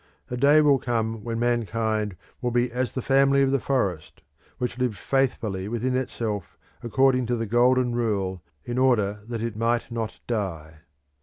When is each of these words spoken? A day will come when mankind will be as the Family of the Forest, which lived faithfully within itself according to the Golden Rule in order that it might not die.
A 0.31 0.35
day 0.35 0.61
will 0.61 0.79
come 0.79 1.23
when 1.23 1.37
mankind 1.37 2.15
will 2.41 2.49
be 2.49 2.71
as 2.71 2.93
the 2.93 3.03
Family 3.03 3.43
of 3.43 3.51
the 3.51 3.59
Forest, 3.59 4.23
which 4.57 4.79
lived 4.79 4.97
faithfully 4.97 5.67
within 5.67 5.95
itself 5.95 6.57
according 6.81 7.27
to 7.27 7.35
the 7.35 7.45
Golden 7.45 7.93
Rule 7.93 8.41
in 8.65 8.79
order 8.79 9.19
that 9.27 9.43
it 9.43 9.55
might 9.55 9.91
not 9.91 10.19
die. 10.25 10.79